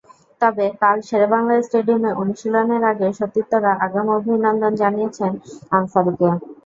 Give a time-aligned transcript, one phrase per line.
[0.41, 5.31] তবে কাল শেরেবাংলা স্টেডিয়ামে অনুশীলনের আগে সতীর্থরা আগাম অভিনন্দন জানিয়েছেন
[5.77, 6.29] আনসারিকে।